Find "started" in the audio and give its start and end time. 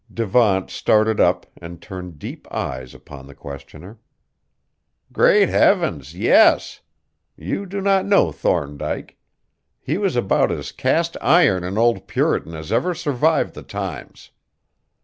0.71-1.19